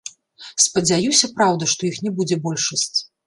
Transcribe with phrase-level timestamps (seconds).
[0.63, 2.97] Спадзяюся, праўда, што іх не будзе большасць.